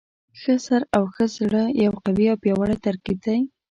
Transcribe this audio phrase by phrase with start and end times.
[0.39, 3.39] ښه سر او ښه زړه یو قوي او پیاوړی ترکیب دی.